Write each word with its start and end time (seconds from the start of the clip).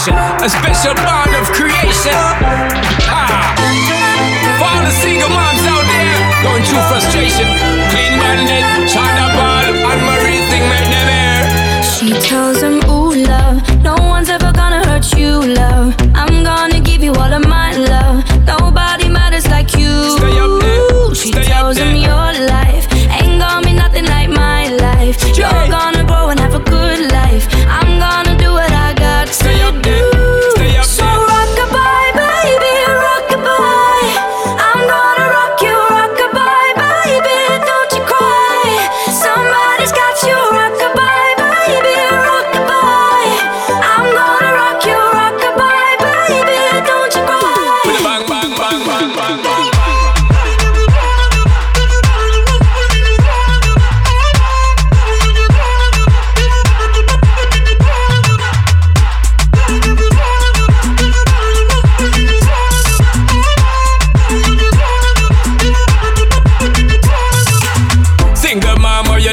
frustration. 0.00 0.44
A 0.44 0.48
special 0.48 0.94
bond 0.94 1.34
of 1.36 1.46
creation. 1.52 2.12
Ah. 3.08 3.54
For 4.58 4.64
all 4.64 4.82
the 4.84 4.90
single 4.90 5.28
moms 5.28 5.64
out 5.66 5.84
there 5.84 6.16
going 6.42 6.62
through 6.64 6.84
frustration. 6.88 7.46
Clean 7.90 8.12
Bandit, 8.18 8.64
China 8.88 9.28
ball, 9.36 9.68
Anne-Marie 9.90 10.40
thing 10.48 10.64
make 10.68 10.88
them 10.88 11.08
air. 11.08 11.82
She 11.82 12.12
tells 12.20 12.62
him, 12.62 12.80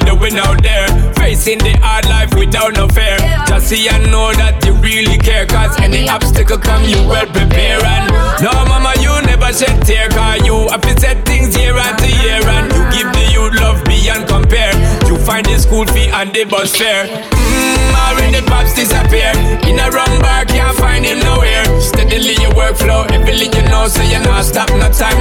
doing 0.07 0.39
out 0.39 0.63
there? 0.63 0.87
Facing 1.13 1.59
the 1.59 1.75
hard 1.83 2.07
life 2.07 2.33
without 2.33 2.73
no 2.75 2.87
fear. 2.87 3.17
Just 3.47 3.67
see 3.67 3.87
and 3.89 4.09
know 4.11 4.31
that 4.39 4.63
you 4.63 4.73
really 4.79 5.17
care. 5.17 5.45
Cause 5.45 5.75
any 5.79 6.07
obstacle 6.07 6.57
come, 6.57 6.83
you 6.87 6.97
well 7.07 7.27
prepare. 7.27 7.83
And 7.83 8.07
no, 8.39 8.51
mama, 8.71 8.95
you 9.03 9.11
never 9.27 9.51
shed 9.51 9.83
tear. 9.83 10.07
Cause 10.09 10.45
you 10.47 10.67
have 10.71 10.81
to 10.81 10.93
set 10.99 11.25
things 11.25 11.55
year 11.57 11.75
after 11.75 12.07
year. 12.23 12.39
And 12.39 12.71
you 12.71 12.83
give 12.95 13.09
the 13.11 13.25
youth 13.35 13.53
love 13.59 13.83
beyond 13.83 14.27
compare. 14.27 14.71
You 15.07 15.17
find 15.19 15.45
the 15.45 15.59
school 15.59 15.85
fee 15.85 16.07
and 16.07 16.31
the 16.31 16.45
bus 16.45 16.75
fare. 16.75 17.05
Mmm, 17.07 17.93
already 18.07 18.41
pops 18.47 18.76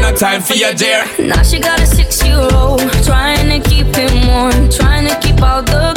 No 0.06 0.14
time, 0.14 0.40
for 0.40 0.54
your 0.54 0.72
dear. 0.72 1.04
Now 1.18 1.42
she 1.42 1.58
got 1.58 1.80
a 1.80 1.86
six-year-old 1.86 2.78
Trying 3.02 3.50
to 3.50 3.68
keep 3.68 3.88
him 3.88 4.28
warm 4.28 4.70
Trying 4.70 5.08
to 5.08 5.18
keep 5.18 5.42
all 5.42 5.62
the 5.62 5.96